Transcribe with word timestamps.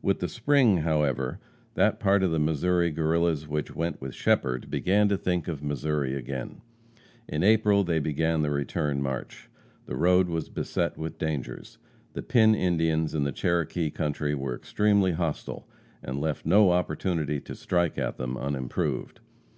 With 0.00 0.20
the 0.20 0.28
spring, 0.30 0.78
however, 0.78 1.38
that 1.74 2.00
part 2.00 2.22
of 2.22 2.30
the 2.30 2.38
Missouri 2.38 2.90
Guerrillas 2.90 3.46
which 3.46 3.74
went 3.74 4.00
with 4.00 4.14
Shepherd, 4.14 4.70
began 4.70 5.06
to 5.10 5.18
think 5.18 5.48
of 5.48 5.62
Missouri 5.62 6.14
again. 6.14 6.62
In 7.28 7.42
April 7.42 7.84
they 7.84 7.98
began 7.98 8.40
the 8.40 8.48
return 8.50 9.02
march. 9.02 9.50
The 9.84 9.94
road 9.96 10.30
was 10.30 10.48
beset 10.48 10.96
with 10.96 11.18
dangers. 11.18 11.76
The 12.14 12.22
Pin 12.22 12.54
Indians 12.54 13.14
in 13.14 13.24
the 13.24 13.32
Cherokee 13.32 13.90
country 13.90 14.34
were 14.34 14.56
extremely 14.56 15.12
hostile, 15.12 15.68
and 16.02 16.22
left 16.22 16.46
no 16.46 16.70
opportunity 16.70 17.38
to 17.42 17.54
strike 17.54 17.98
at 17.98 18.16
them 18.16 18.38
unimproved. 18.38 19.20